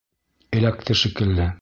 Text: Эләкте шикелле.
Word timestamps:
Эләкте 0.61 0.97
шикелле. 1.05 1.49